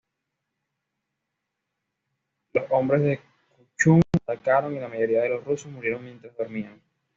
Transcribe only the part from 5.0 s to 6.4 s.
de los rusos murieron mientras